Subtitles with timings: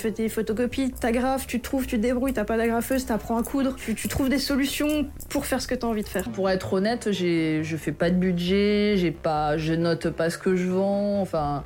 [0.00, 3.76] fais tes photocopies, t'agrafes, tu trouves, tu te débrouilles, t'as pas d'agrafeuse, t'apprends à coudre,
[3.76, 6.28] tu, tu trouves des solutions pour faire ce que t'as envie de faire.
[6.30, 10.38] Pour être honnête, j'ai, je fais pas de budget, j'ai pas, je note pas ce
[10.38, 11.62] que je vends, enfin,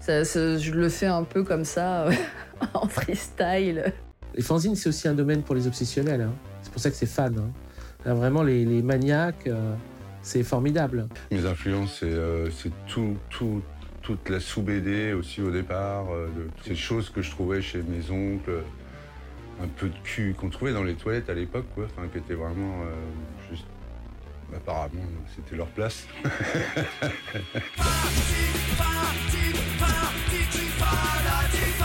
[0.00, 2.06] ça, ça- je le fais un peu comme ça,
[2.74, 3.92] en freestyle.
[4.34, 6.20] Les fanzines, c'est aussi un domaine pour les obsessionnels.
[6.22, 6.32] hein.
[6.62, 7.34] C'est pour ça que c'est fan.
[7.38, 7.50] hein.
[8.04, 9.74] Là, vraiment, les, les maniaques, euh,
[10.22, 11.06] c'est formidable.
[11.32, 13.62] Mes influences, c'est euh, c'est tout, tout,
[14.06, 18.08] toute la sous-BD aussi au départ, euh, de- ces choses que je trouvais chez mes
[18.12, 18.62] oncles, euh,
[19.60, 22.34] un peu de cul qu'on trouvait dans les toilettes à l'époque, quoi, enfin, qui étaient
[22.34, 23.66] vraiment euh, juste.
[24.54, 25.02] Apparemment,
[25.34, 26.06] c'était leur place.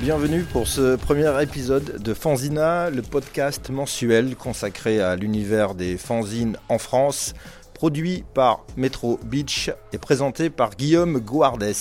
[0.00, 6.56] Bienvenue pour ce premier épisode de Fanzina, le podcast mensuel consacré à l'univers des fanzines
[6.68, 7.34] en France,
[7.78, 11.72] produit par Metro Beach et présenté par Guillaume Guardes.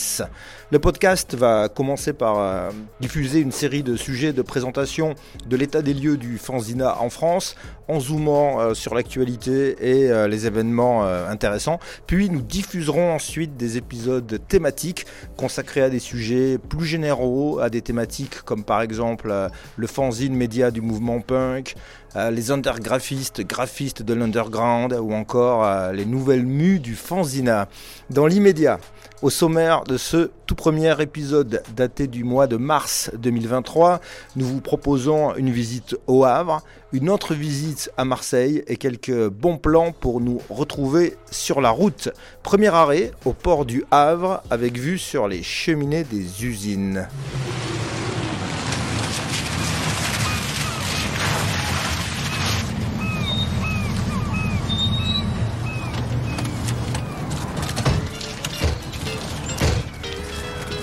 [0.70, 2.70] Le podcast va commencer par euh,
[3.02, 5.16] diffuser une série de sujets de présentation
[5.48, 7.56] de l'état des lieux du fanzina en France,
[7.88, 11.80] en zoomant euh, sur l'actualité et euh, les événements intéressants.
[12.06, 17.82] Puis nous diffuserons ensuite des épisodes thématiques consacrés à des sujets plus généraux, à des
[17.82, 19.34] thématiques comme par exemple
[19.76, 21.76] le fanzine média du mouvement punk,
[22.32, 27.68] les undergraphistes, graphistes de l'underground ou encore euh, les nouvelles mues du fanzina.
[28.10, 28.80] Dans l'immédiat,
[29.22, 34.02] au sommaire de ce tout premier épisode daté du mois de mars 2023,
[34.36, 39.58] nous vous proposons une visite au Havre, une autre visite à Marseille et quelques bons
[39.58, 42.10] plans pour nous retrouver sur la route.
[42.42, 47.08] Premier arrêt au port du Havre avec vue sur les cheminées des usines.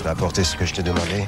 [0.05, 1.25] T'as apporté ce que je t'ai demandé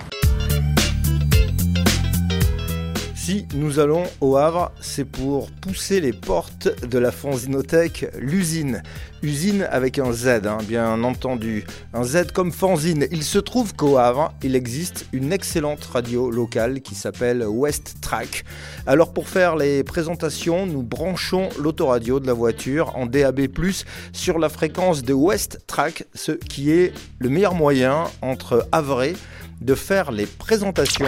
[3.28, 8.82] Si nous allons au Havre, c'est pour pousser les portes de la fanzinothèque L'Usine.
[9.22, 11.66] Usine avec un Z, hein, bien entendu.
[11.94, 13.06] Un Z comme fanzine.
[13.12, 18.46] Il se trouve qu'au Havre, il existe une excellente radio locale qui s'appelle West Track.
[18.86, 23.42] Alors pour faire les présentations, nous branchons l'autoradio de la voiture en DAB+,
[24.14, 29.04] sur la fréquence de West Track, ce qui est le meilleur moyen entre Havre
[29.60, 31.08] de faire les présentations.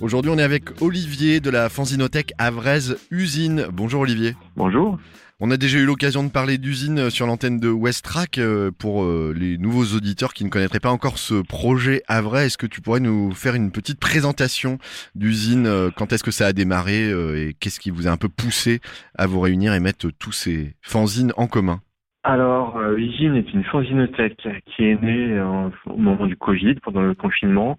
[0.00, 3.66] Aujourd'hui, on est avec Olivier de la Fanzinothèque Avraise Usine.
[3.72, 4.34] Bonjour Olivier.
[4.56, 4.98] Bonjour.
[5.40, 8.38] On a déjà eu l'occasion de parler d'usine sur l'antenne de Westrack.
[8.38, 12.58] Euh, Pour euh, les nouveaux auditeurs qui ne connaîtraient pas encore ce projet Avray, est-ce
[12.58, 14.78] que tu pourrais nous faire une petite présentation
[15.14, 18.28] d'usine euh, Quand est-ce que ça a démarré et qu'est-ce qui vous a un peu
[18.28, 18.80] poussé
[19.16, 21.80] à vous réunir et mettre tous ces fanzines en commun?
[22.26, 27.02] Alors, euh, Usine est une fanzinothèque qui est née en- au moment du Covid, pendant
[27.02, 27.76] le confinement.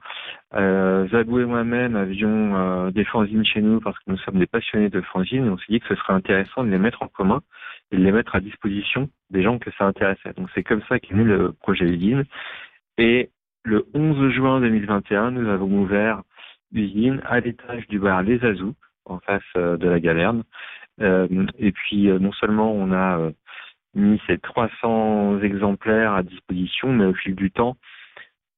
[0.54, 4.46] Euh, Zabou et moi-même avions euh, des fanzines chez nous parce que nous sommes des
[4.46, 7.08] passionnés de fanzines et on s'est dit que ce serait intéressant de les mettre en
[7.08, 7.42] commun
[7.92, 10.34] et de les mettre à disposition des gens que ça intéressait.
[10.38, 12.24] Donc c'est comme ça qu'est né le projet Usine.
[13.00, 13.32] Et
[13.64, 16.22] le 11 juin 2021, nous avons ouvert
[16.72, 20.44] Usine à l'étage du bar Les Azous, en face euh, de la Galerne.
[21.02, 21.28] Euh,
[21.60, 23.32] et puis euh, non seulement on a euh,
[23.96, 27.78] mis ces 300 exemplaires à disposition, mais au fil du temps,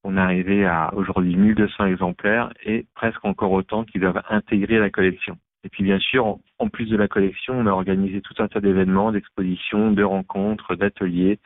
[0.03, 4.89] on est arrivé à aujourd'hui 1200 exemplaires et presque encore autant qui doivent intégrer la
[4.89, 5.37] collection.
[5.63, 8.61] Et puis bien sûr, en- plus de la collection, on a organisé tout un tas
[8.61, 11.39] d'événements, d'expositions, de rencontres, d'ateliers,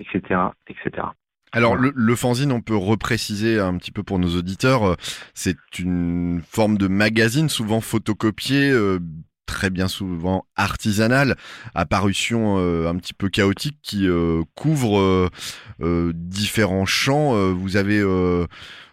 [0.00, 1.08] etc., etc.
[1.52, 4.94] Alors le, le fanzine, on peut repréciser un petit peu pour nos auditeurs, euh,
[5.34, 8.98] c'est une forme de magazine souvent photocopié, euh,
[9.48, 11.34] très bien souvent artisanal,
[11.74, 15.28] à parution euh, un petit peu chaotique qui euh, couvre euh,
[15.80, 17.32] euh, différents champs.
[17.54, 18.04] Vous avez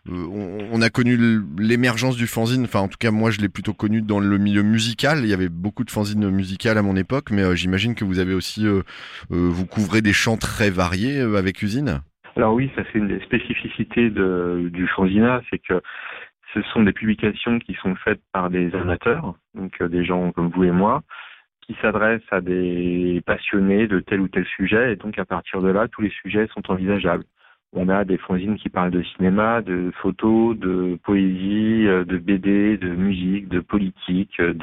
[0.07, 1.17] on, a connu
[1.57, 4.63] l'émergence du fanzine, enfin en tout cas moi je l'ai plutôt connu dans le milieu
[4.63, 8.19] musical, il y avait beaucoup de fanzines musicales à mon époque, mais j'imagine que vous
[8.19, 8.66] avez aussi,
[9.29, 12.02] vous couvrez des champs très variés avec Usine?
[12.35, 15.81] Alors oui, ça c'est une des spécificités de, du fanzina, c'est que
[16.55, 20.49] ce sont des publications qui sont faites par des amateurs, donc euh, des gens comme
[20.49, 21.03] vous et moi,
[21.61, 25.69] qui s'adressent à des passionnés de tel ou tel sujet, et donc à partir de
[25.69, 27.25] là, tous les sujets sont envisageables.
[27.73, 32.78] On a des fanzines qui parlent de cinéma, de photos, de poésie, euh, de BD,
[32.78, 34.53] de musique, de politique, euh,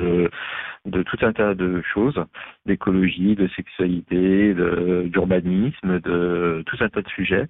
[0.86, 2.24] de, tout un tas de choses,
[2.64, 7.48] d'écologie, de sexualité, d'urbanisme, de tout un tas de sujets.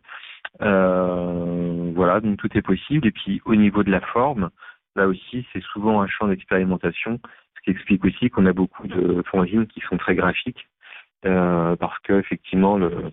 [0.61, 3.07] Euh, voilà, donc tout est possible.
[3.07, 4.51] Et puis au niveau de la forme,
[4.97, 7.21] là aussi, c'est souvent un champ d'expérimentation,
[7.57, 10.69] Ce qui explique aussi qu'on a beaucoup de fanzines qui sont très graphiques,
[11.25, 13.13] euh, parce que effectivement le,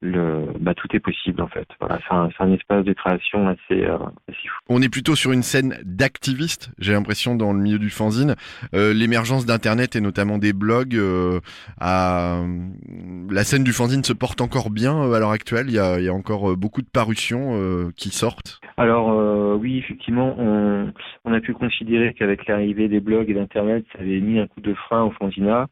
[0.00, 1.66] le, bah, tout est possible en fait.
[1.80, 3.96] Voilà, c'est un, un, espace de création assez, euh,
[4.28, 4.58] assez, fou.
[4.68, 8.36] On est plutôt sur une scène d'activistes, j'ai l'impression, dans le milieu du fanzine.
[8.74, 11.40] Euh, L'émergence d'Internet et notamment des blogs, euh,
[11.80, 12.42] à...
[13.30, 15.66] la scène du fanzine se porte encore bien euh, à l'heure actuelle.
[15.68, 18.60] Il y, a, il y a, encore beaucoup de parutions euh, qui sortent.
[18.76, 19.08] Alors
[19.58, 20.92] oui, effectivement, on,
[21.24, 24.60] on, a pu considérer qu'avec l'arrivée des blogs et d'Internet, ça avait mis un coup
[24.60, 25.66] de frein au fanzina.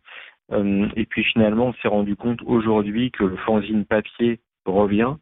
[0.53, 5.15] Euh, et puis finalement, on s'est rendu compte aujourd'hui que le fanzine papier revient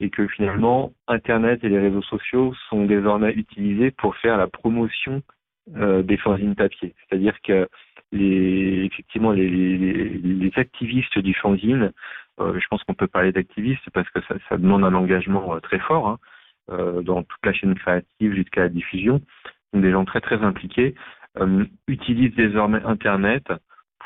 [0.00, 5.22] et que finalement, Internet et les réseaux sociaux sont désormais utilisés pour faire la promotion
[5.76, 6.94] euh, des fanzines papier.
[6.98, 7.68] C'est-à-dire que
[8.10, 11.92] les, effectivement, les, activistes du fanzine,
[12.40, 16.08] euh, je pense qu'on peut parler d'activistes parce que ça, demande un engagement très fort
[16.08, 16.18] hein,
[17.02, 19.20] dans toute la chaîne créative jusqu'à la diffusion.
[19.72, 20.94] Des gens très très impliqués
[21.86, 23.44] utilisent désormais Internet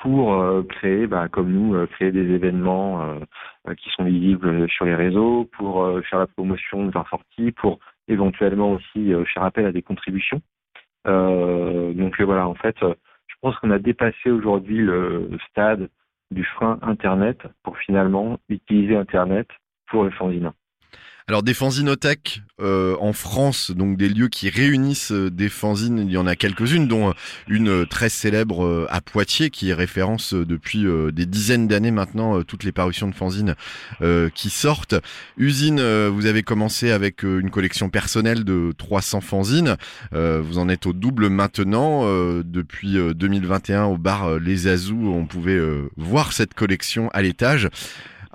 [0.02, 4.84] pour euh, créer, bah, comme nous, euh, créer des événements euh, qui sont visibles sur
[4.84, 7.78] les réseaux, pour faire la promotion de leurs sorties, pour
[8.08, 10.40] éventuellement aussi faire appel à des contributions.
[11.04, 15.88] donc voilà, en fait, je pense qu'on a dépassé aujourd'hui le stade
[16.31, 19.48] du frein Internet pour finalement utiliser Internet
[19.88, 20.52] pour le fanzine.
[21.28, 26.08] Alors des fanzinothèques euh, en France, donc des lieux qui réunissent euh, des fanzines, il
[26.08, 27.12] y en a quelques-unes, dont euh,
[27.49, 33.08] une très célèbre à Poitiers qui référence depuis des dizaines d'années maintenant toutes les parutions
[33.08, 33.55] de fanzines
[34.34, 34.94] qui sortent.
[35.37, 39.76] Usine, vous avez commencé avec une collection personnelle de 300 fanzines.
[40.12, 42.05] vous en êtes au double maintenant.
[42.43, 45.61] depuis 2021 au bar Les Azous, on pouvait
[45.96, 47.69] voir cette collection à l'étage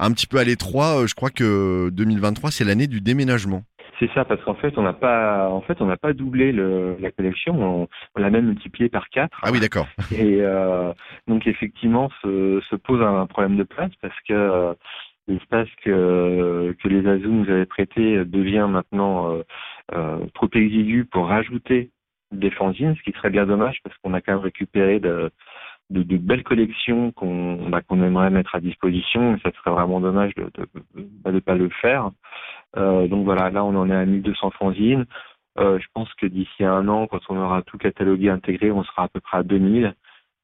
[0.01, 1.06] un petit peu à l'étroit.
[1.07, 3.63] Je crois que 2023, c'est l'année du déménagement.
[4.00, 6.98] C'est ça, parce qu'en fait, on n'a pas, en fait, on n'a pas doublé le,
[7.00, 9.39] la collection, on, on l'a même multiplié par quatre.
[9.44, 9.88] Ah oui, d'accord.
[10.12, 10.92] Et euh,
[11.27, 14.74] donc effectivement, se, se, pose un problème de place parce que euh,
[15.27, 19.44] l'espace que que les Azous nous avaient prêté devient maintenant euh,
[19.94, 21.92] euh, trop exigu pour rajouter
[22.31, 25.30] des fanzines, ce qui serait bien dommage parce qu'on a quand même récupéré de
[25.91, 29.38] de, belles collections qu'on bah, qu'on aimerait mettre à disposition.
[29.43, 30.49] ça serait vraiment dommage de
[30.95, 32.11] ne de, pas le faire.
[32.77, 35.05] Euh, donc voilà, là on en est à 1200 fanzines.
[35.59, 39.03] Euh, je pense que d'ici un an, quand on aura tout catalogué intégré, on sera
[39.03, 39.93] à peu près à 2000.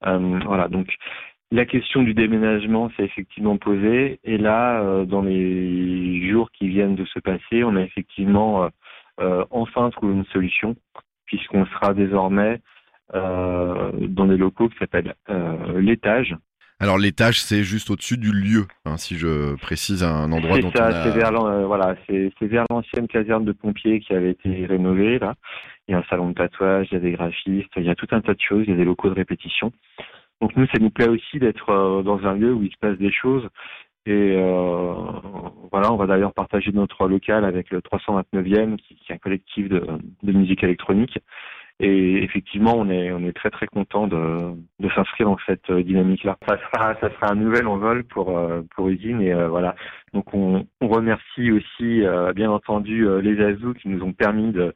[0.05, 0.93] Euh, voilà, donc
[1.51, 4.19] la question du déménagement s'est effectivement posée.
[4.25, 8.69] Et là, dans les jours qui viennent de se passer, on a effectivement
[9.49, 10.75] enfin trouvé une solution,
[11.25, 12.59] puisqu'on sera désormais
[13.13, 16.35] dans des locaux qui s'appellent euh, l'étage.
[16.79, 20.89] Alors l'étage, c'est juste au-dessus du lieu, hein, si je précise un endroit dont ça,
[20.89, 21.03] on a...
[21.03, 25.33] C'est vers, euh, voilà, c'est vers l'ancienne caserne de pompiers qui avait été rénovée là.
[25.87, 27.95] Il y a un salon de tatouage, il y a des graphistes, il y a
[27.95, 29.71] tout un tas de choses, il y a des locaux de répétition.
[30.39, 32.97] Donc nous, ça nous plaît aussi d'être euh, dans un lieu où il se passe
[32.99, 33.49] des choses.
[34.05, 34.93] Et euh,
[35.71, 39.67] voilà, on va d'ailleurs partager notre local avec le 329e, qui, qui est un collectif
[39.67, 39.83] de,
[40.21, 41.17] de musique électronique.
[41.79, 46.37] Et effectivement, on est, on est très très content de, de s'inscrire dans cette dynamique-là.
[46.47, 48.35] Ça sera, ça sera un nouvel envol pour
[48.75, 49.75] pour Usine et euh, voilà.
[50.13, 54.51] Donc on, on remercie aussi euh, bien entendu euh, les Azous qui nous ont permis
[54.51, 54.73] de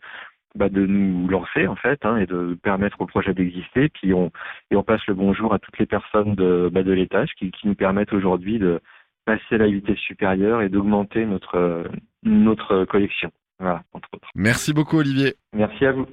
[0.55, 3.89] bah, de nous lancer en fait hein, et de permettre au projet d'exister.
[3.89, 4.31] Puis on
[4.69, 7.67] et on passe le bonjour à toutes les personnes de bah, de l'étage qui, qui
[7.67, 8.81] nous permettent aujourd'hui de
[9.25, 11.85] passer à la vitesse supérieure et d'augmenter notre
[12.23, 13.31] notre collection.
[13.59, 14.27] Voilà, entre autres.
[14.35, 15.35] Merci beaucoup Olivier.
[15.53, 16.05] Merci à vous.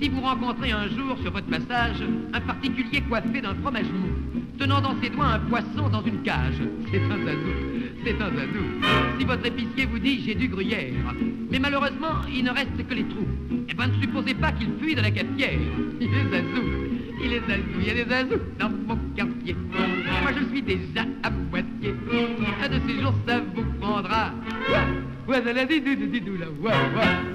[0.00, 2.02] Si vous rencontrez un jour sur votre passage
[2.32, 4.08] un particulier coiffé d'un fromage mou,
[4.58, 7.52] tenant dans ses doigts un poisson dans une cage, c'est un zazou,
[8.04, 8.64] c'est un zazou.
[9.18, 10.94] Si votre épicier vous dit j'ai du gruyère,
[11.50, 13.26] mais malheureusement il ne reste que les trous,
[13.68, 15.58] eh ben ne supposez pas qu'il fuit de la cafetière.
[16.00, 16.62] Il est zazou,
[17.22, 19.56] il est zazou, il y a des zazous dans mon quartier.
[20.22, 21.94] Moi je suis déjà à moitié,
[22.62, 24.30] un de ces jours ça vous prendra.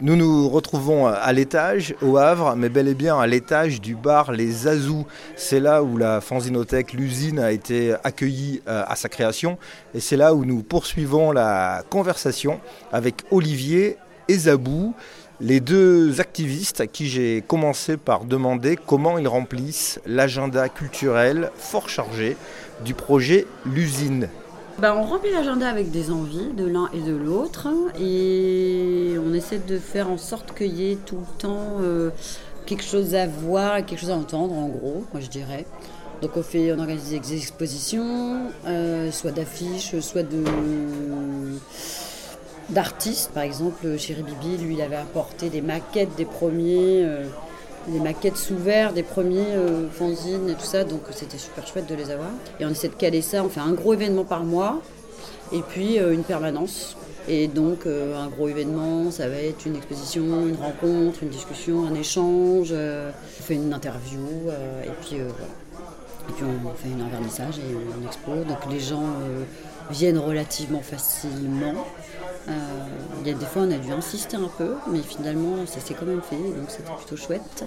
[0.02, 4.32] Nous nous retrouvons à l'étage, au Havre, mais bel et bien à l'étage du bar
[4.32, 5.06] Les Azous.
[5.36, 9.58] C'est là où la fanzinothèque, l'usine, a été accueillie à sa création.
[9.94, 12.62] Et c'est là où nous poursuivons la conversation
[12.94, 14.96] avec Olivier et Zabou,
[15.42, 21.90] les deux activistes à qui j'ai commencé par demander comment ils remplissent l'agenda culturel fort
[21.90, 22.38] chargé
[22.86, 24.30] du projet L'usine.
[24.80, 27.68] Ben, on remplit l'agenda avec des envies de l'un et de l'autre
[28.00, 32.10] et on essaie de faire en sorte qu'il y ait tout le temps euh,
[32.66, 35.66] quelque chose à voir, quelque chose à entendre en gros, moi je dirais.
[36.22, 40.26] Donc on, fait, on organise des expositions, euh, soit d'affiches, soit
[42.70, 43.32] d'artistes.
[43.34, 47.26] Par exemple, Chéri Bibi, lui, il avait apporté des maquettes des premiers, euh,
[47.88, 50.84] des maquettes sous verre des premiers euh, fanzines et tout ça.
[50.84, 52.30] Donc c'était super chouette de les avoir.
[52.60, 53.44] Et on essaie de caler ça.
[53.44, 54.82] On fait un gros événement par mois
[55.52, 56.96] et puis euh, une permanence.
[57.28, 61.86] Et donc euh, un gros événement, ça va être une exposition, une rencontre, une discussion,
[61.86, 62.74] un échange.
[62.74, 64.26] on fait une interview
[64.84, 65.52] et puis voilà.
[66.30, 68.32] Et puis on fait un vernissage et une expo.
[68.48, 69.04] Donc les gens
[69.92, 71.86] viennent relativement facilement.
[72.50, 72.52] Euh,
[73.22, 75.94] Il y a des fois on a dû insister un peu, mais finalement ça s'est
[75.94, 77.64] quand même fait, donc c'était plutôt chouette.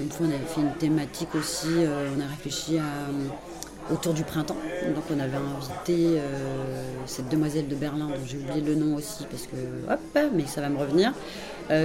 [0.00, 4.24] Une fois on avait fait une thématique aussi, euh, on a réfléchi euh, autour du
[4.24, 4.56] printemps.
[4.94, 6.18] Donc on avait invité
[7.06, 9.56] cette demoiselle de Berlin dont j'ai oublié le nom aussi parce que
[9.92, 11.12] hop, mais ça va me revenir,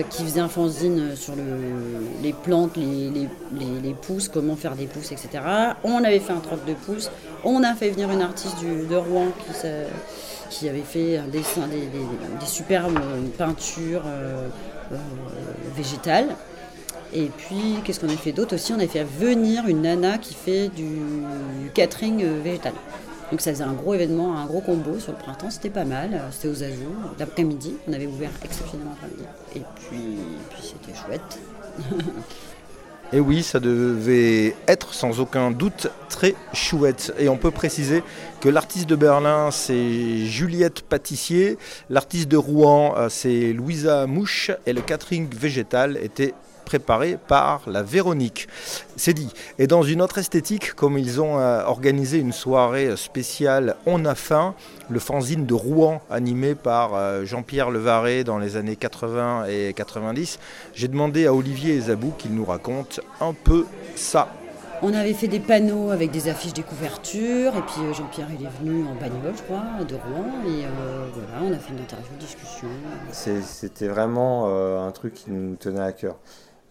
[0.10, 1.44] qui faisait un fanzine sur le,
[2.24, 3.30] les plantes, les, les,
[3.84, 5.30] les- pousses, comment faire des pousses, etc.
[5.84, 7.12] On avait fait un troc de pousses.
[7.44, 9.68] On a fait venir une artiste du- de Rouen qui, s'a-
[10.52, 11.42] qui avait fait des,
[12.46, 13.00] superbes
[13.38, 14.48] peintures euh,
[14.92, 14.96] euh,
[15.76, 16.36] végétales.
[17.14, 18.74] Et puis, qu'est-ce qu'on a fait d'autre aussi?
[18.74, 21.00] On a fait venir une nana qui fait du,
[21.74, 22.74] catering euh, végétal.
[23.32, 26.22] Donc ça faisait un gros événement, un gros combo sur le printemps, c'était pas mal.
[26.32, 29.24] C'était aux Azous, l'après-midi, on avait ouvert exceptionnellement l'après-midi.
[29.56, 30.18] Et puis
[30.62, 31.40] c'était chouette.
[33.14, 37.14] Et oui, ça devait être sans aucun doute très chouette.
[37.20, 38.04] Et on peut préciser
[38.40, 41.58] que l'artiste de Berlin, c'est Juliette Pâtissier,
[41.90, 46.34] l'artiste de Rouen, euh, c'est Louisa Mouche, et le catering végétal était
[46.72, 48.48] préparé par la Véronique.
[48.96, 49.34] C'est dit.
[49.60, 54.16] Et dans une autre esthétique, comme ils ont euh, organisé une soirée spéciale On a
[54.16, 54.56] faim,
[54.90, 60.40] le fanzine de Rouen animé par euh, Jean-Pierre Levaret dans les années 80 et 90,
[60.74, 64.30] j'ai demandé à Olivier et Zabou qu'ils nous racontent un peu ça.
[64.84, 68.44] On avait fait des panneaux avec des affiches des couvertures, et puis euh, Jean-Pierre il
[68.44, 71.82] est venu en bagnole, je crois, de Rouen, et euh, voilà, on a fait une
[71.82, 72.68] interview, une discussion.
[73.12, 76.16] C'était vraiment euh, un truc qui nous tenait à cœur.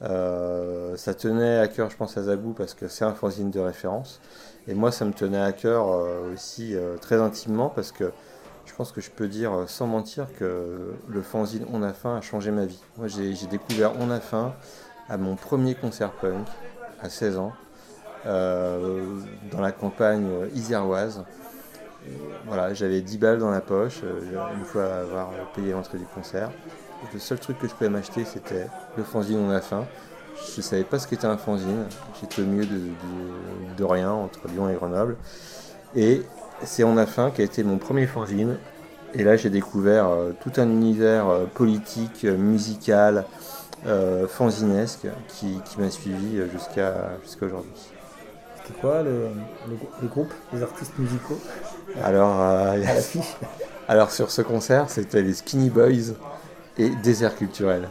[0.03, 3.61] Euh, ça tenait à cœur, je pense, à Zabou parce que c'est un fanzine de
[3.61, 4.21] référence.
[4.67, 8.13] Et moi, ça me tenait à cœur euh, aussi euh, très intimement parce que
[8.67, 12.21] je pense que je peux dire sans mentir que le fanzine On a faim a
[12.21, 12.81] changé ma vie.
[12.97, 14.55] Moi, j'ai découvert On a faim
[15.09, 16.47] à mon premier concert punk
[17.03, 17.53] à 16 ans
[18.25, 21.25] dans la campagne iséroise.
[22.47, 24.03] Voilà, j'avais 10 balles dans la poche
[24.57, 26.51] une fois avoir payé l'entrée du concert.
[27.13, 28.67] Le seul truc que je pouvais m'acheter, c'était
[28.97, 29.87] le fanzine On a faim.
[30.35, 31.87] Je ne savais pas ce qu'était un fanzine.
[32.21, 35.17] J'étais au milieu de, de- de rien entre Lyon et Grenoble.
[35.95, 36.23] Et
[36.65, 38.59] c'est On a faim qui a été mon premier fanzine.
[39.15, 43.25] Et là, j'ai découvert euh, tout un univers euh, politique, euh, musical,
[43.87, 46.95] euh, fanzinesque qui, qui m'a suivi jusqu'à
[47.43, 47.73] aujourd'hui.
[48.57, 49.29] C'était quoi le,
[49.69, 51.39] le, le groupe, les artistes musicaux?
[52.03, 52.75] Alors, à
[53.89, 56.15] alors sur ce concert, c'était les Skinny Boys
[56.79, 57.89] et Désert Culturel.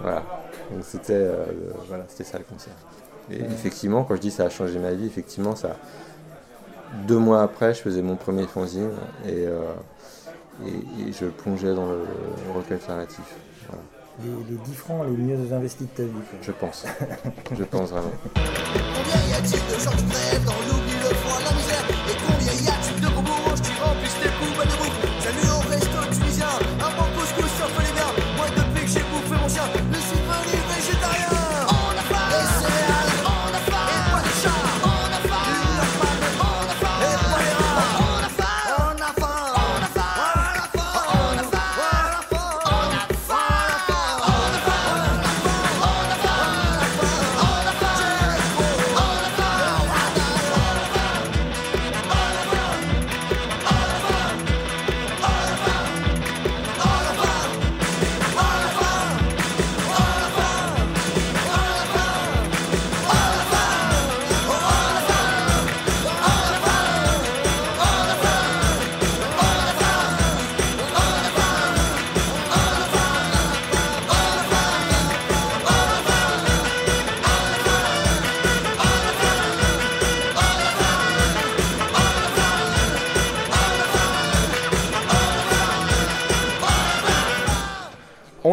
[0.00, 0.22] Voilà.
[0.72, 2.72] Donc c'était euh, le- voilà, c'était ça le concert.
[3.30, 5.76] Et effectivement, quand je dis ça a changé ma vie, effectivement, ça.
[7.08, 8.90] Deux mois après, je faisais mon premier fanzine
[9.26, 9.60] et, euh,
[10.64, 12.04] et, et je plongeais dans le
[12.54, 13.24] rock alternatif.
[13.68, 13.82] Voilà.
[14.24, 16.10] les, les 10 francs les mieux investis de ta vie.
[16.12, 16.38] quoi.
[16.40, 16.84] Je pense.
[17.58, 18.12] je pense vraiment.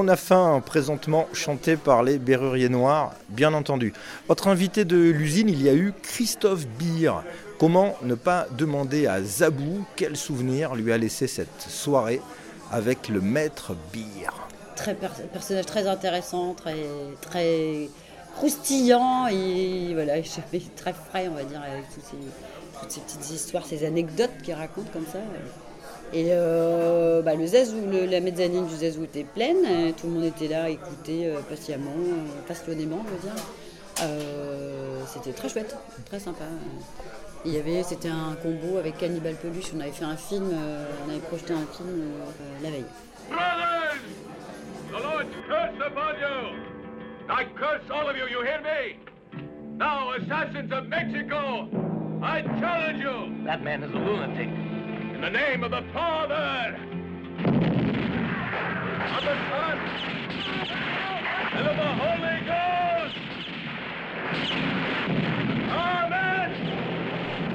[0.03, 3.93] On a faim, présentement chanté par les Berruriers Noirs, bien entendu.
[4.27, 7.13] Autre invité de l'usine, il y a eu Christophe Beer.
[7.57, 12.19] Comment ne pas demander à Zabou quel souvenir lui a laissé cette soirée
[12.69, 14.29] avec le maître Beer
[14.75, 16.75] Très per- personnage très intéressant, très,
[17.22, 17.88] très
[18.36, 20.15] croustillant et voilà,
[20.75, 25.05] très frais, on va dire, avec toutes ces petites histoires, ces anecdotes qu'il raconte comme
[25.05, 25.19] ça.
[26.15, 30.13] Et euh, bah, le zazou, le- la mezzanine du zazou était pleine, euh, tout le
[30.13, 33.43] monde était là à écouter euh, patiemment, euh, passionnément, je veux dire.
[34.03, 36.43] Euh, c'était très chouette, très sympa.
[37.46, 40.86] Il y avait, c'était un combo avec Cannibal Peluche, on avait fait un film, euh,
[41.05, 42.86] on avait projeté un film euh, la veille.
[43.29, 44.00] Brothers!
[44.91, 46.60] The Lord's curse upon you!
[47.29, 49.00] I curse all of you, you hear me?
[49.79, 51.67] Now, assassins of Mexico,
[52.22, 53.43] I challenge you!
[53.46, 54.50] That man is a lunatic.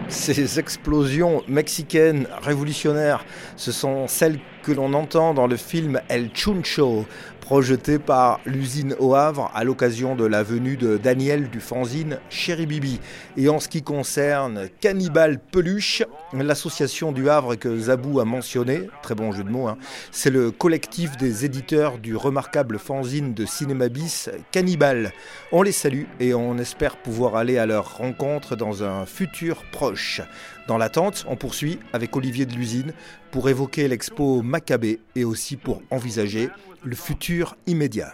[0.08, 7.04] Ces explosions mexicaines révolutionnaires, ce sont celles que l'on entend dans le film El Chuncho,
[7.48, 12.66] projeté par l'usine au Havre à l'occasion de la venue de Daniel du fanzine Chéri
[12.66, 13.00] Bibi.
[13.38, 16.02] Et en ce qui concerne Cannibal Peluche,
[16.34, 19.78] l'association du Havre que Zabou a mentionné, très bon jeu de mots, hein,
[20.10, 25.14] c'est le collectif des éditeurs du remarquable fanzine de Cinéma Bis Cannibal.
[25.50, 30.20] On les salue et on espère pouvoir aller à leur rencontre dans un futur proche.
[30.68, 32.92] Dans l'attente, on poursuit avec Olivier de l'usine
[33.30, 36.50] pour évoquer l'expo Maccabée et aussi pour envisager
[36.84, 38.12] le futur immédiat.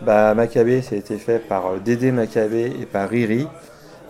[0.00, 3.46] Bah, Maccabée, ça a été fait par euh, Dédé Maccabée et par Riri.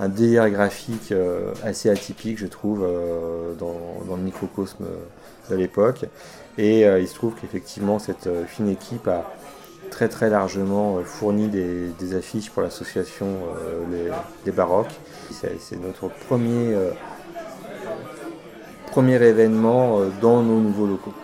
[0.01, 4.87] Un délire graphique euh, assez atypique, je trouve, euh, dans, le microcosme
[5.51, 6.07] de l'époque.
[6.57, 9.31] Et il se trouve qu'effectivement, cette fine équipe a
[9.91, 13.39] très très largement fourni des, des affiches pour l'association
[14.45, 14.95] les Baroques.
[15.31, 16.77] C'est notre premier,
[18.93, 21.15] premier événement euh, dans nos nouveaux locaux.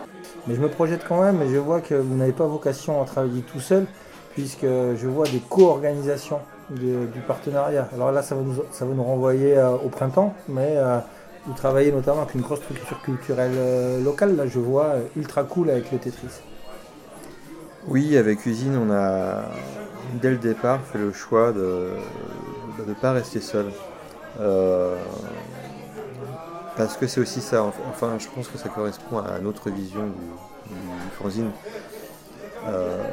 [0.47, 3.05] Mais je me projette quand même et je vois que vous n'avez pas vocation à
[3.05, 3.85] travailler tout seul,
[4.33, 4.65] puisque
[5.01, 6.39] je vois des co-organisations
[6.71, 7.87] de- du partenariat.
[7.93, 10.97] Alors là, ça va nous, ça va nous renvoyer euh, au printemps, mais euh,
[11.45, 14.35] vous travaillez notamment avec une grosse structure culturelle euh, locale.
[14.35, 16.41] Là, je vois ultra cool avec le Tetris.
[17.87, 19.43] Oui, avec Usine, on a
[20.21, 21.91] dès le départ fait le choix de
[22.87, 23.67] ne pas rester seul.
[26.79, 30.73] Parce que c'est aussi ça, enfin je pense que ça correspond à notre vision du,
[30.73, 31.51] du fanzine.
[32.69, 33.03] Euh,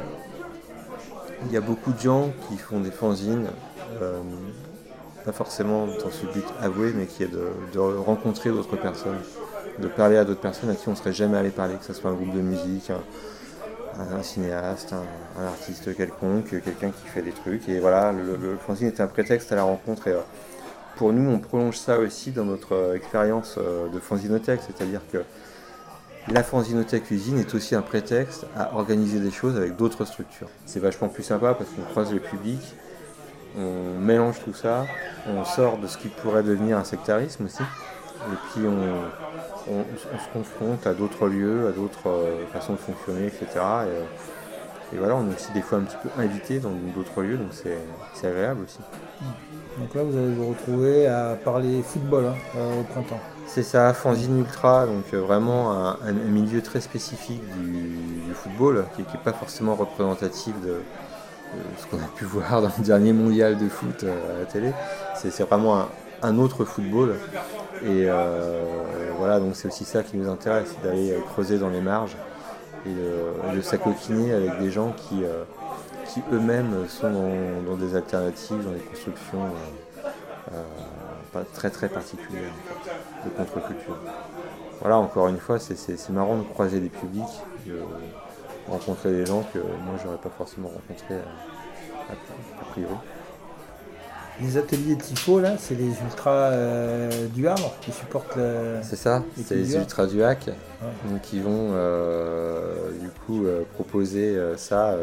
[1.45, 3.47] Il y a beaucoup de gens qui font des fanzines,
[4.01, 4.21] euh,
[5.25, 9.19] pas forcément dans ce but avoué, mais qui est de, rencontrer d'autres personnes,
[9.79, 11.91] de parler à d'autres personnes à qui on ne serait jamais allé parler, que ce
[11.91, 12.89] soit un groupe de musique,
[13.99, 17.67] un, cinéaste, un, artiste quelconque, quelqu'un qui fait des trucs.
[17.67, 20.03] Et voilà, le, le fanzine est un prétexte à la rencontre.
[20.07, 20.21] Euh,
[20.97, 25.19] pour nous, on prolonge ça aussi dans notre euh, expérience euh, de fanzinothèque, c'est-à-dire que
[26.29, 30.49] la fanzinothèque usine est aussi un prétexte à organiser des choses avec d'autres structures.
[30.65, 32.59] C'est vachement plus sympa parce qu'on croise le public,
[33.57, 34.85] on mélange tout ça,
[35.27, 40.85] on sort de ce qui pourrait devenir un sectarisme aussi, et puis on, se confronte
[40.87, 43.47] à d'autres lieux, à d'autres euh, façons de fonctionner, etc.
[43.55, 44.36] Et,
[44.93, 47.49] et voilà, on est aussi des fois un petit peu invité dans d'autres lieux, donc
[47.51, 48.79] c'est agréable aussi.
[49.79, 53.19] Donc là, vous allez vous retrouver à parler football hein, euh, au printemps.
[53.45, 57.71] C'est ça, Fanzine Ultra, donc euh, vraiment un, un milieu très spécifique du,
[58.27, 62.71] du football, qui n'est pas forcément représentatif de, de ce qu'on a pu voir dans
[62.77, 64.71] le dernier mondial de foot euh, à la télé.
[65.15, 65.87] C'est vraiment un,
[66.23, 67.15] un autre football.
[67.83, 68.63] Et euh,
[69.17, 72.17] voilà, donc c'est aussi ça qui nous intéresse, c'est d'aller creuser dans les marges
[72.85, 75.43] et de, de s'acoquiner avec des gens qui, euh,
[76.07, 80.09] qui eux-mêmes sont dans, dans des alternatives, dans des constructions euh,
[80.53, 80.63] euh,
[81.33, 82.51] pas très très particulières
[83.25, 83.97] de contre-culture.
[84.81, 85.75] Voilà, encore une fois, c'est-
[86.09, 87.23] marrant de croiser des publics,
[87.65, 87.79] de
[88.69, 92.13] rencontrer des gens que moi j'aurais pas forcément rencontrés euh,
[92.61, 92.93] a priori.
[94.39, 98.75] Les ateliers Tifo, là, c'est les ultras euh, du Havre qui supportent le.
[98.83, 101.11] C'est ça, c'est les ultras du hack Ouais.
[101.11, 104.93] donc, qui vont euh, du coup euh, proposer ça.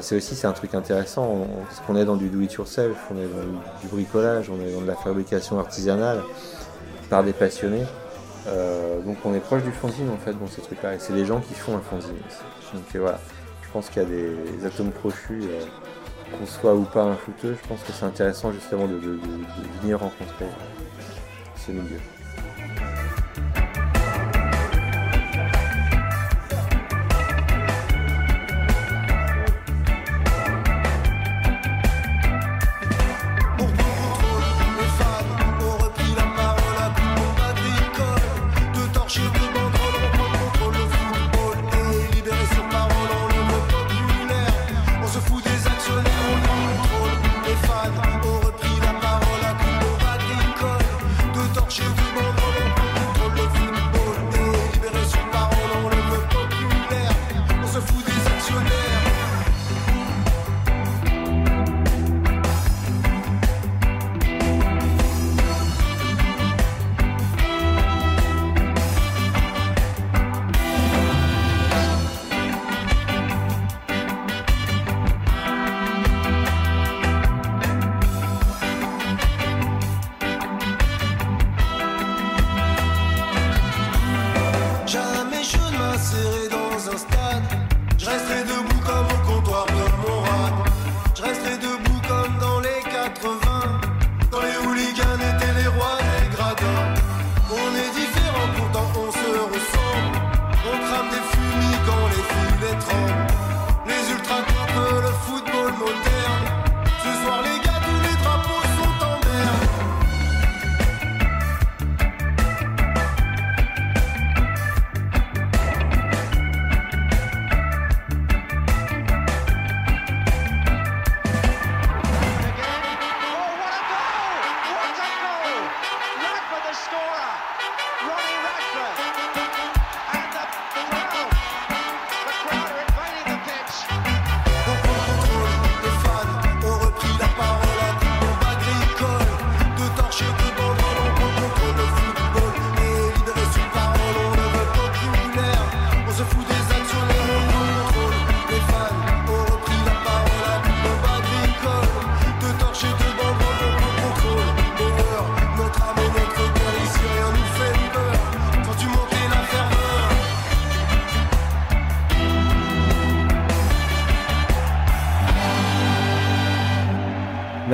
[0.00, 2.50] c'est aussi c'est un truc intéressant on- on- parce qu'on est dans du do it
[2.54, 6.22] yourself, on est dans du bricolage, on est dans de la fabrication artisanale
[7.10, 7.84] par des passionnés.
[9.04, 11.40] Donc on est proche du fanzine en fait dans ces trucs-là et c'est les gens
[11.40, 12.16] qui font un fanzine.
[12.26, 12.72] aussi.
[12.72, 13.20] Donc voilà,
[13.62, 15.42] je pense qu'il y a des atomes crochus.
[16.32, 18.98] Qu'on soit ou pas un footeux, je pense que c'est intéressant justement de
[19.80, 20.46] venir rencontrer
[21.56, 22.00] ce milieu.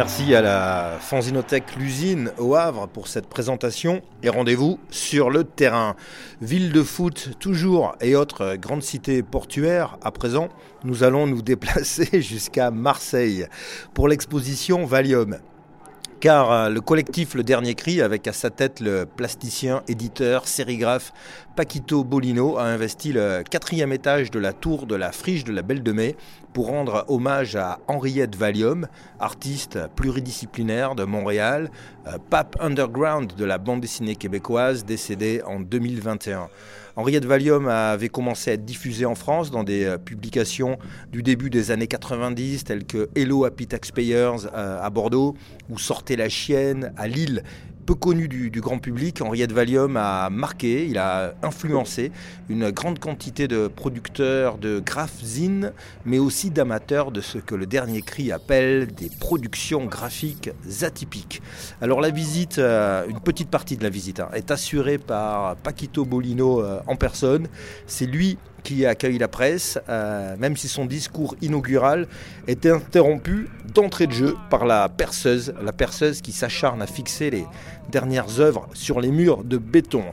[0.08, 5.96] Merci à la Fanzinothèque L'Usine au Havre pour cette présentation et rendez-vous sur le terrain.
[6.40, 9.98] Ville de foot toujours et autres grandes cités portuaires.
[10.00, 10.48] À présent,
[10.82, 13.48] nous allons nous déplacer jusqu'à Marseille
[13.92, 15.36] pour l'exposition Valium
[16.20, 21.12] car euh, le collectif Le Dernier Cri, avec à sa tête le plasticien, éditeur, sérigraphe
[21.56, 25.62] Paquito Bolino, a investi le quatrième étage de la tour de la Friche de la
[25.62, 26.16] Belle de Mai
[26.52, 28.88] pour rendre hommage à Henriette Valium,
[29.20, 31.70] artiste pluridisciplinaire de Montréal,
[32.06, 36.48] euh, pape underground de la bande dessinée québécoise, décédée en 2021.
[36.98, 40.80] Henriette Valium avait commencé à être diffusée en France dans des euh, publications
[41.12, 45.36] du début des années 90, telles que Hello Happy Taxpayers euh, à Bordeaux
[45.70, 47.44] ou Sortez la chienne à Lille
[47.88, 52.12] peu connu du, grand public, Henriette Valium a marqué, il a influencé
[52.50, 55.72] une grande quantité de producteurs de graphzines,
[56.04, 60.50] mais aussi d'amateurs de ce que le dernier cri appelle des productions graphiques
[60.82, 61.40] atypiques.
[61.80, 66.04] Alors la visite, euh, une petite partie de la visite, hein, est assurée par Paquito
[66.04, 67.48] Bolino euh, en personne.
[67.86, 72.06] C'est lui qui accueille la presse, euh, même si son discours inaugural
[72.46, 77.46] est interrompu d'entrée de jeu par la perceuse, la perceuse qui s'acharne à fixer les
[77.90, 80.04] dernières œuvres sur les murs de béton.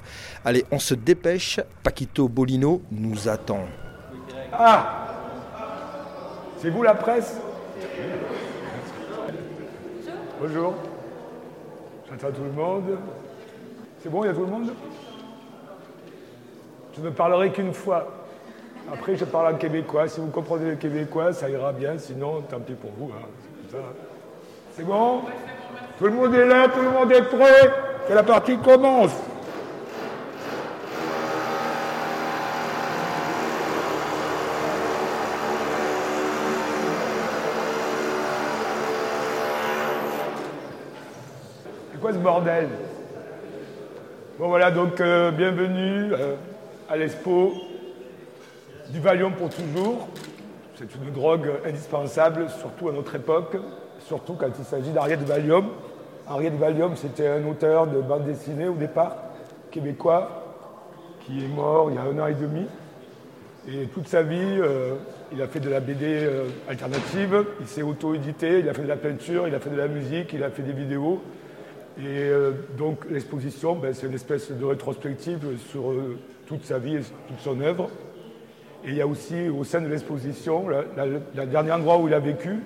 [0.43, 3.65] Allez, on se dépêche, Paquito Bolino nous attend.
[4.53, 5.07] Ah
[6.61, 7.35] C'est vous la presse?
[10.39, 10.75] Bonjour.
[12.09, 12.97] J'entends tout le monde.
[14.01, 14.73] C'est bon, il y a tout le monde?
[16.95, 18.24] Je ne parlerai qu'une fois.
[18.91, 20.07] Après, je parle en québécois.
[20.07, 21.97] Si vous comprenez le québécois, ça ira bien.
[21.97, 23.11] Sinon, tant pis pour vous.
[23.11, 23.77] hein.
[24.71, 25.21] C'est bon?
[25.97, 27.71] Tout le monde est là, tout le monde est prêt?
[28.07, 29.11] Que la partie commence.
[41.91, 42.67] C'est quoi ce bordel?
[44.37, 46.35] Bon voilà, donc euh, bienvenue euh,
[46.89, 47.53] à l'Expo
[48.95, 50.07] du Valium pour toujours.
[50.75, 53.57] C'est une drogue indispensable, surtout à notre époque,
[53.99, 55.67] surtout quand il s'agit d'Ariette Valium.
[56.25, 59.17] Ariette Valium, c'était un auteur de bande dessinée au départ,
[59.69, 60.55] québécois,
[61.25, 62.65] qui est mort il y a un an et demi.
[63.67, 64.93] Et toute sa vie, euh,
[65.33, 68.87] il a fait de la BD euh, alternative, il s'est auto-édité, il a fait de
[68.87, 71.21] la peinture, il a fait de la musique, il a fait des vidéos.
[71.97, 75.93] Et euh, donc l'exposition, ben, c'est une espèce de rétrospective sur
[76.47, 77.89] toute sa vie et toute son œuvre.
[78.85, 82.19] Et il y a aussi au sein de l'exposition, le dernier endroit où il a
[82.19, 82.59] vécu,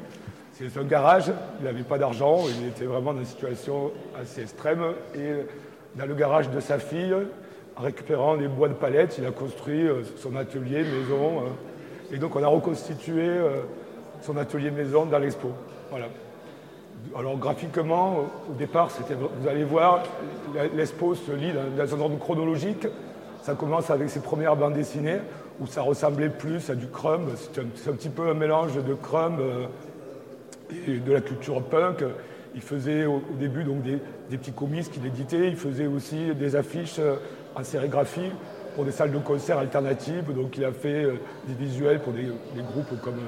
[0.54, 1.32] c'est un garage.
[1.60, 4.84] Il n'avait pas d'argent, il était vraiment dans une situation assez extrême.
[5.16, 5.32] Et
[5.96, 7.16] dans le garage de sa fille,
[7.78, 11.40] en récupérant des bois de palettes, il a construit euh, son atelier maison.
[11.40, 12.14] euh.
[12.14, 13.62] et donc on a reconstitué euh,
[14.22, 15.52] son atelier maison dans l'expo.
[15.90, 16.08] Voilà.
[17.18, 18.90] Alors graphiquement, au départ,
[19.40, 20.04] vous allez voir,
[20.76, 22.86] l'expo se lit dans un ordre chronologique.
[23.42, 25.20] Ça commence avec ses premières bandes dessinées,
[25.60, 27.30] où ça ressemblait plus à du crumb.
[27.36, 29.65] C'est un, petit peu un mélange de crumb euh,
[30.88, 32.04] et de la culture punk.
[32.56, 34.00] Il faisait au, début donc des,
[34.38, 35.48] petits comics qu'il éditait.
[35.48, 37.15] Il faisait aussi des affiches euh,
[37.56, 38.32] en sérigraphie
[38.76, 40.34] pour des salles de concert alternatives.
[40.34, 41.15] Donc il a fait euh,
[41.48, 42.28] des visuels pour des,
[42.62, 43.19] groupes comme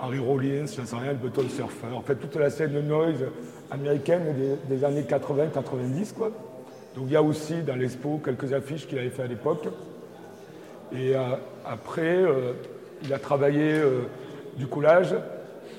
[0.00, 1.88] Harry Rollins, je ne sais rien, Button Surfer.
[1.94, 3.22] En fait, toute la scène de noise
[3.70, 4.22] américaine
[4.68, 6.30] des, années 80-90, quoi.
[6.96, 9.68] Donc il y a aussi dans l'expo quelques affiches qu'il avait fait à l'époque.
[10.92, 11.20] Et euh,
[11.64, 12.52] après, euh,
[13.02, 14.02] il a travaillé euh,
[14.56, 15.14] du collage,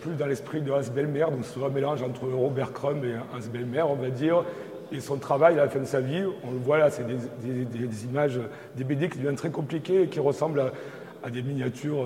[0.01, 3.49] plus dans l'esprit de Hans Belmer, donc c'est un mélange entre Robert Crumb et Hans
[3.51, 4.43] Belmer, on va dire.
[4.91, 8.05] Et son travail à la fin de sa vie, on le voit là, c'est des,
[8.05, 8.39] images,
[8.75, 10.71] des BD qui deviennent très compliquées et qui ressemblent
[11.23, 12.05] à, des miniatures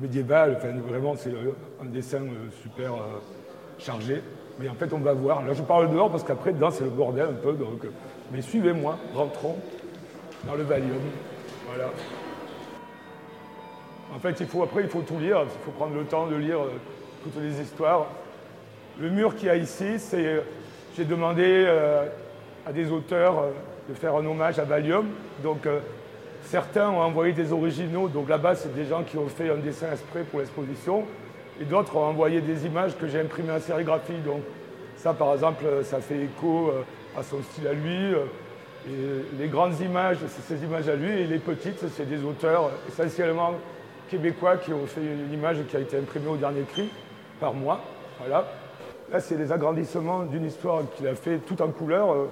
[0.00, 0.56] médiévales.
[0.56, 2.22] Enfin, vraiment, c'est un dessin
[2.62, 2.94] super
[3.78, 4.20] chargé.
[4.58, 5.44] Mais en fait, on va voir.
[5.44, 7.52] Là, je parle dehors parce qu'après, dedans, c'est le bordel un peu.
[7.52, 7.86] Donc,
[8.32, 9.54] mais suivez-moi, rentrons
[10.44, 10.98] dans le Valium.
[11.68, 11.90] Voilà.
[14.14, 15.40] En fait, il faut, après, il faut tout lire.
[15.42, 16.70] Il faut prendre le temps de lire euh,
[17.24, 18.06] toutes les histoires.
[19.00, 20.24] Le mur qu'il y a ici, c'est.
[20.24, 20.40] euh,
[20.96, 22.06] J'ai demandé euh,
[22.64, 23.46] à des auteurs
[23.88, 25.06] de faire un hommage à Valium.
[25.42, 25.66] Donc,
[26.44, 28.06] certains ont envoyé des originaux.
[28.08, 31.04] Donc, là-bas, c'est des gens qui ont fait un dessin exprès pour l'exposition.
[31.60, 34.20] Et d'autres ont envoyé des images que j'ai imprimées en sérigraphie.
[34.24, 34.40] Donc,
[34.96, 36.72] ça, par exemple, ça fait écho
[37.18, 38.14] à son style à lui.
[39.38, 41.10] les grandes images, c'est ces images à lui.
[41.10, 43.54] Et les petites, c'est des auteurs essentiellement
[44.08, 46.90] québécois qui ont fait une image qui a été imprimée au dernier cri
[47.40, 47.80] par moi.
[48.18, 48.46] Voilà.
[49.10, 52.12] Là, c'est les agrandissements d'une histoire qu'il a fait tout en couleur.
[52.12, 52.28] euh,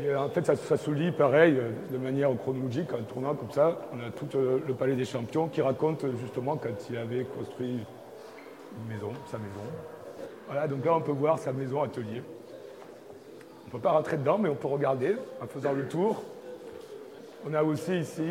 [0.00, 3.50] Et en fait, ça, ça se lit pareil, euh, de manière chronologique, en tournant comme
[3.50, 3.78] ça.
[3.92, 7.78] On a tout euh, le Palais des Champions qui raconte justement quand il avait construit
[8.78, 9.66] une maison, sa maison.
[10.46, 12.22] Voilà, donc là, on peut voir sa maison atelier.
[13.64, 16.22] On ne peut pas rentrer dedans, mais on peut regarder en faisant le tour.
[17.46, 18.22] On a aussi ici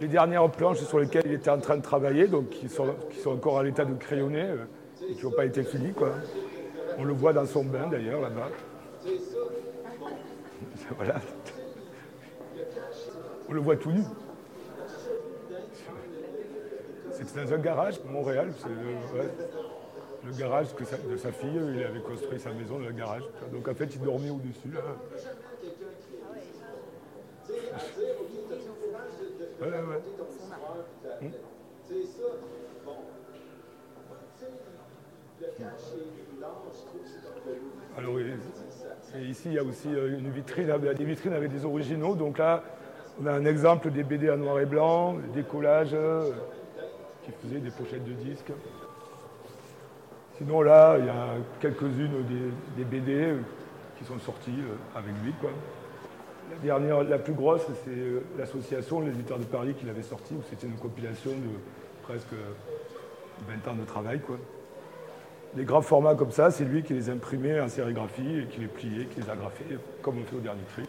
[0.00, 2.94] les dernières planches sur lesquelles il était en train de travailler, donc qui sont,
[3.26, 4.64] encore à l'état de crayonner euh,
[5.08, 5.92] et qui n'ont pas été finies.
[5.92, 6.10] Quoi.
[6.98, 8.48] On le voit dans son bain d'ailleurs là-bas.
[10.96, 11.14] Voilà.
[13.48, 14.02] On le voit tout nu.
[17.12, 18.52] C'était dans un garage Montréal.
[18.66, 19.28] Le, ouais,
[20.26, 21.58] le garage de sa fille.
[21.74, 23.22] Il avait construit sa maison dans le garage.
[23.52, 24.76] Donc en fait, il dormait au-dessus.
[29.64, 30.00] Ouais.
[31.20, 31.30] Hmm.
[37.96, 42.14] Alors, et- ici, il y a aussi euh, une vitrine, des vitrines avec des originaux.
[42.14, 42.62] Donc là,
[43.22, 46.32] on a un exemple des BD en noir et blanc, des collages euh,
[47.24, 48.52] qui faisaient des pochettes de disques.
[50.38, 51.28] Sinon, là, il y a
[51.60, 53.38] quelques-unes des, des BD euh,
[53.98, 54.58] qui sont sorties
[54.94, 55.32] avec lui.
[55.40, 55.50] Quoi.
[56.62, 60.34] La dernière, la plus grosse, c'est euh, l'association Les Éditeurs de Paris qui l'avait sortie,
[60.34, 61.58] où c'était une compilation de
[62.02, 62.34] presque
[63.48, 64.20] 20 ans de travail.
[64.20, 64.38] Quoi.
[65.56, 68.66] Les grands formats comme ça, c'est lui qui les imprimait en sérigraphie et qui les
[68.66, 70.84] pliait, qui les agrafait, comme on fait au dernier cri.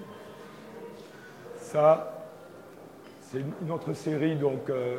[1.57, 2.25] Ça,
[3.21, 4.97] c'est une autre série donc, euh,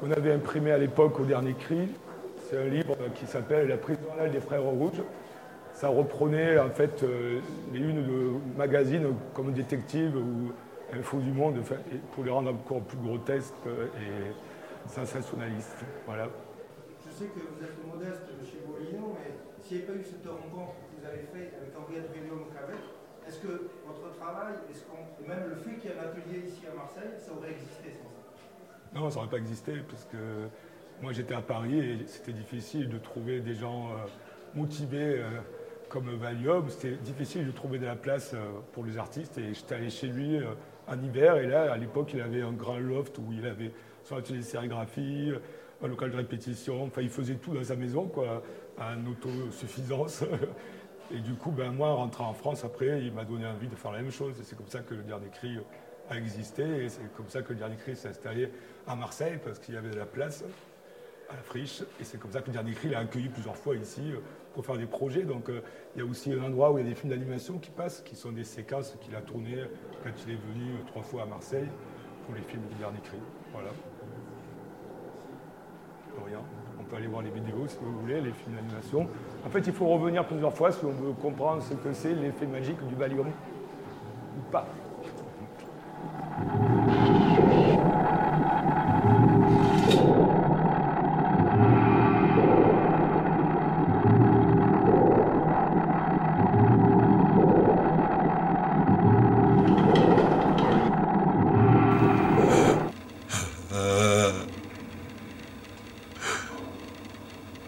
[0.00, 1.88] qu'on avait imprimée à l'époque au dernier cri.
[2.48, 5.02] C'est un livre qui s'appelle La prise l'aile des frères rouges.
[5.74, 7.40] Ça reprenait en fait euh,
[7.72, 10.52] les unes de magazines comme Détective ou
[10.96, 11.60] Info du Monde,
[12.12, 15.84] pour les rendre encore plus grotesques et sensationnalistes.
[16.06, 16.28] Voilà.
[17.04, 20.26] Je sais que vous êtes modeste chez Bolino, mais s'il n'y avait pas eu cette
[20.26, 22.80] rencontre que vous avez faite avec Henriette Québec,
[23.26, 26.62] est-ce que votre travail, est-ce qu'on, même le fait qu'il y ait un atelier ici
[26.70, 28.94] à Marseille, ça aurait existé sans ça?
[28.94, 30.46] Non, ça n'aurait pas existé, parce que
[31.02, 34.06] moi j'étais à Paris et c'était difficile de trouver des gens euh,
[34.54, 35.40] motivés euh,
[35.94, 36.68] comme Valium.
[36.68, 38.38] C'était difficile de trouver de la place euh,
[38.72, 40.46] pour les artistes et j'étais allé chez lui euh,
[40.88, 43.70] en hiver et là, à l'époque, il avait un grand loft où il avait
[44.02, 45.30] son atelier de sérigraphie,
[45.82, 48.42] un local de répétition, enfin il faisait tout dans sa maison, quoi,
[48.76, 50.24] en autosuffisance.
[51.14, 53.76] Et du coup, ben, moi, en rentrant en France, après, il m'a donné envie de
[53.76, 54.34] faire la même chose.
[54.40, 55.58] Et c'est comme ça que le Dernier Cri
[56.10, 56.62] a existé.
[56.62, 58.50] Et c'est comme ça que le Dernier Cri s'est installé
[58.86, 60.44] à Marseille, parce qu'il y avait de la place
[61.30, 61.82] à la friche.
[62.00, 64.14] Et c'est comme ça que le Dernier Cri l'a accueilli plusieurs fois ici
[64.54, 65.24] pour faire des projets.
[65.24, 65.60] Donc euh,
[65.94, 68.00] il y a aussi un endroit où il y a des films d'animation qui passent,
[68.02, 69.64] qui sont des séquences qu'il a tournées
[70.02, 71.68] quand il est venu trois fois à Marseille
[72.24, 73.18] pour les films du Dernier Cri.
[73.52, 73.70] Voilà.
[76.24, 76.38] Rien.
[76.78, 79.08] On peut aller voir les vidéos si vous voulez, les films d'animation.
[79.44, 82.46] En fait, il faut revenir plusieurs fois si on veut comprendre ce que c'est l'effet
[82.46, 83.26] magique du Valium.
[83.26, 84.66] Ou pas.
[103.72, 104.30] Euh...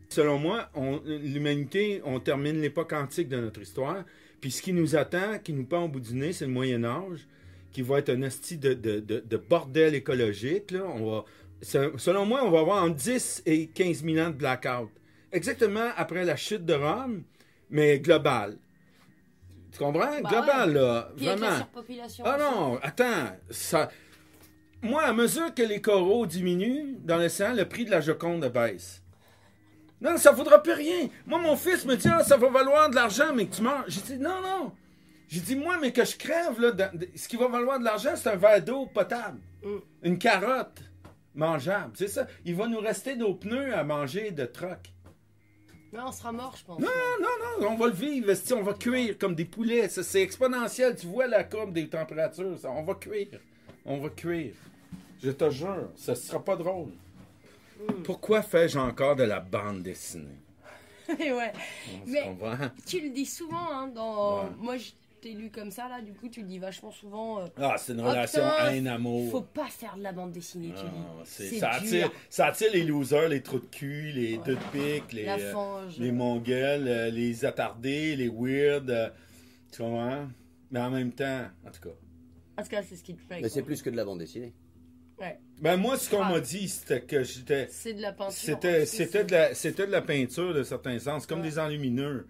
[0.10, 0.70] Selon moi,
[1.06, 4.04] l'humanité, on termine l'époque antique de notre histoire.
[4.42, 6.84] Puis ce qui nous attend, qui nous pend au bout du nez, c'est le Moyen
[6.84, 7.28] Âge,
[7.72, 10.72] qui va être un asti de, de- de- de bordel écologique.
[10.72, 10.84] Là.
[10.86, 11.26] On va,
[11.62, 14.90] se- selon moi, on va avoir entre 10 et 15 000 ans de blackout.
[15.32, 17.24] Exactement après la chute de Rome,
[17.70, 18.58] mais global.
[19.72, 20.22] Tu comprends?
[20.24, 20.74] Bah global, ouais.
[20.76, 21.12] là.
[21.16, 21.58] Puis avec la vraiment.
[21.64, 22.46] surpopulation Ah aussi.
[22.46, 23.38] non, attends.
[23.52, 23.90] Ça...
[24.82, 29.02] Moi, à mesure que les coraux diminuent dans l'océan, le prix de la Joconde baisse.
[30.00, 31.10] Non, ça vaudra plus rien.
[31.26, 33.84] Moi, mon fils me dit, ah, ça va valoir de l'argent, mais que tu meurs.
[33.88, 34.72] J'ai dit, non, non.
[35.28, 38.12] J'ai dit, moi, mais que je crève, là, dans- ce qui va valoir de l'argent,
[38.16, 39.40] c'est un verre d'eau potable.
[40.04, 40.80] Une carotte
[41.34, 41.94] mangeable.
[41.96, 42.28] C'est ça.
[42.46, 44.94] Il va nous rester nos pneus à manger de troc.
[45.92, 46.80] Non, on sera mort, je pense.
[46.80, 46.88] Non,
[47.20, 48.32] non, non, on va le vivre.
[48.56, 49.90] On va cuire comme des poulets.
[49.90, 50.96] C'est exponentiel.
[50.96, 52.58] Tu vois la courbe des températures.
[52.60, 53.40] ça, on va cuire.
[53.88, 54.54] On va cuire.
[55.24, 56.92] Je te jure, ça sera pas drôle.
[58.04, 60.28] Pourquoi fais-je encore de la bande dessinée?
[61.10, 61.54] ouais.
[62.04, 62.58] On se Mais comprend.
[62.86, 64.44] tu le dis souvent, hein, dans...
[64.44, 64.50] Ouais.
[64.58, 67.40] Moi, je t'ai lu comme ça, là, du coup, tu le dis vachement souvent.
[67.40, 69.32] euh, Ah, c'est une relation putain, haine-amour.
[69.32, 71.60] Faut pas faire de la bande dessinée, tu Ah, dis.
[71.60, 75.28] ça, attire, ça attire les losers, les trous de cul, les deux de pique, les,
[75.28, 78.90] euh, les mongols, euh, les attardés, les weird.
[78.90, 79.10] euh,
[79.72, 80.28] tu comprends?
[80.72, 81.96] Mais en même temps, en tout cas.
[82.58, 83.40] En tout cas, c'est ce qui te plaît.
[83.42, 84.54] Mais c'est plus que de la bande dessinée.
[85.20, 85.40] Ouais.
[85.62, 86.30] Ben moi, ce qu'on Ah.
[86.32, 87.68] m'a dit, c'était que j'étais.
[87.72, 88.34] C'est de la peinture.
[88.34, 92.28] C'était, de la, c'était de la peinture de certains sens, comme des enlumineux.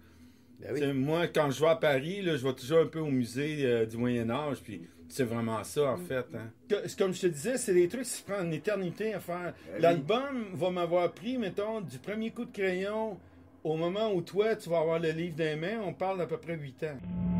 [0.60, 3.10] Ben sais, Moi, quand je vais à Paris, là, je vais toujours un peu au
[3.10, 6.26] musée euh, du Moyen Âge, puis C'est vraiment ça, en fait.
[6.34, 6.50] hein.
[6.68, 9.54] Que- Comme je te disais, c'est des trucs qui se prennent une éternité à faire.
[9.74, 9.80] oui.
[9.80, 13.18] L'album va m'avoir pris, mettons, du premier coup de crayon
[13.64, 16.36] au moment où toi, tu vas avoir le livre des mains, on parle d'à peu
[16.38, 17.37] près 8 ans.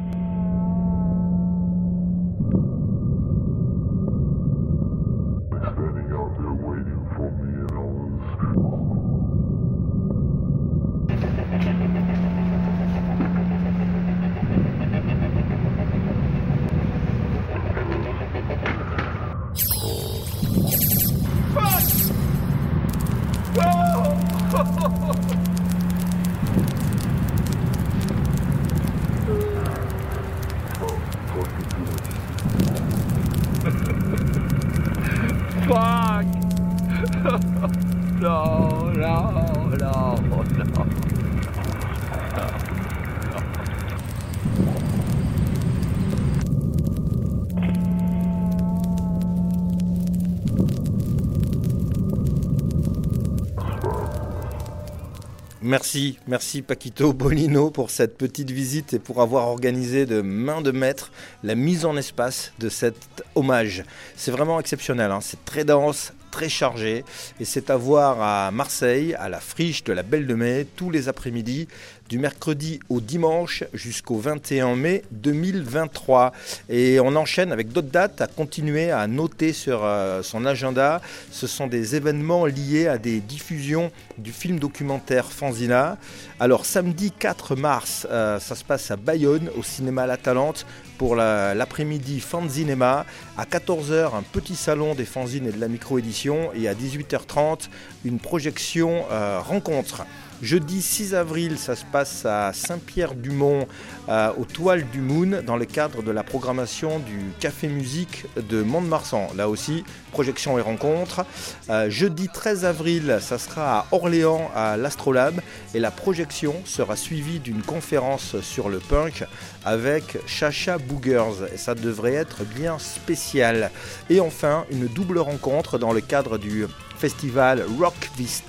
[55.68, 60.70] Merci, merci Paquito Bolino pour cette petite visite et pour avoir organisé de main de
[60.70, 63.84] maître la mise en espace de cet hommage.
[64.16, 65.18] C'est vraiment exceptionnel, hein.
[65.20, 67.04] c'est très dense, très chargé
[67.38, 70.88] et c'est à voir à Marseille, à la friche de la Belle de Mai, tous
[70.90, 71.68] les après-midi,
[72.08, 76.32] du mercredi au dimanche jusqu'au 21 mai 2023.
[76.70, 81.00] Et on enchaîne avec d'autres dates à continuer à noter sur euh, son agenda.
[81.30, 85.98] Ce sont des événements liés à des diffusions du film documentaire Fanzina.
[86.40, 90.64] Alors samedi 4 mars, euh, ça se passe à Bayonne au cinéma La Talente
[90.96, 93.04] pour la- l'après-midi Fanzinéma.
[93.36, 96.50] À 14h, un petit salon des fanzines et de la micro-édition.
[96.54, 97.68] Et à 18h30,
[98.04, 100.04] une projection euh, rencontre.
[100.40, 103.66] Jeudi 6 avril, ça se passe à Saint-Pierre-du-Mont,
[104.08, 108.62] euh, aux Toiles du Moon, dans le cadre de la programmation du Café Musique de
[108.62, 109.30] Mont-de-Marsan.
[109.36, 111.26] Là aussi, projection et rencontre.
[111.70, 115.40] Euh, jeudi 13 avril, ça sera à Orléans, à l'Astrolabe,
[115.74, 119.24] et la projection sera suivie d'une conférence sur le punk
[119.64, 121.48] avec Chacha Boogers.
[121.52, 123.72] Et ça devrait être bien spécial.
[124.08, 126.64] Et enfin, une double rencontre dans le cadre du
[126.98, 128.42] festival Rock This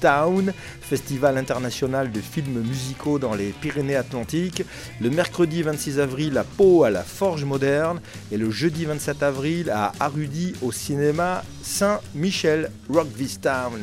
[0.82, 4.64] festival international de films musicaux dans les Pyrénées-Atlantiques,
[5.00, 9.70] le mercredi 26 avril à Pau à la Forge Moderne et le jeudi 27 avril
[9.70, 13.80] à Arudi au cinéma Saint-Michel Rock This Town.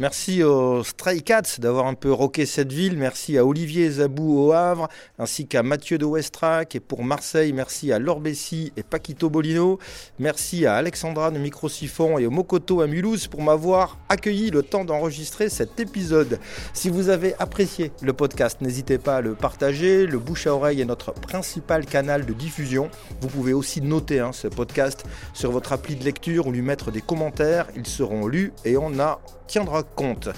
[0.00, 2.96] Merci aux Stray Cats d'avoir un peu rocké cette ville.
[2.96, 4.88] Merci à Olivier Zabou au Havre,
[5.18, 6.74] ainsi qu'à Mathieu de Westrac.
[6.74, 9.78] Et pour Marseille, merci à Laure et Paquito Bolino.
[10.18, 14.86] Merci à Alexandra de Microsiphon et au Mokoto à Mulhouse pour m'avoir accueilli le temps
[14.86, 16.38] d'enregistrer cet épisode.
[16.72, 20.06] Si vous avez apprécié le podcast, n'hésitez pas à le partager.
[20.06, 22.88] Le bouche à oreille est notre principal canal de diffusion.
[23.20, 26.90] Vous pouvez aussi noter hein, ce podcast sur votre appli de lecture ou lui mettre
[26.90, 27.66] des commentaires.
[27.76, 29.18] Ils seront lus et on en
[29.50, 30.28] tiendra compte.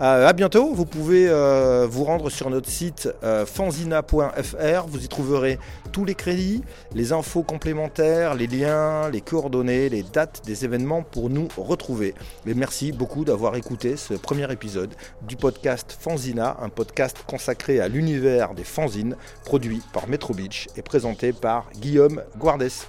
[0.00, 0.74] Euh, à bientôt.
[0.74, 4.86] Vous pouvez euh, vous rendre sur notre site euh, fanzina.fr.
[4.88, 5.58] Vous y trouverez
[5.92, 6.62] tous les crédits,
[6.92, 12.14] les infos complémentaires, les liens, les coordonnées, les dates des événements pour nous retrouver.
[12.46, 14.92] Et merci beaucoup d'avoir écouté ce premier épisode
[15.22, 20.82] du podcast Fanzina, un podcast consacré à l'univers des fanzines, produit par Metro Beach et
[20.82, 22.88] présenté par Guillaume Guardès.